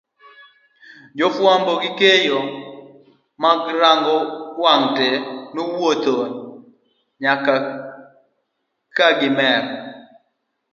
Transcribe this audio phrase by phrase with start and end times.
[1.17, 2.39] jofuambo gi keyo
[3.43, 4.25] mag rang'ong
[4.61, 5.07] wang' te
[5.53, 6.15] nowuodho
[7.21, 9.63] nyakakorgiemier